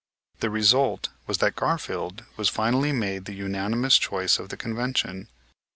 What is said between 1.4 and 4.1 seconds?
Garfield was finally made the unanimous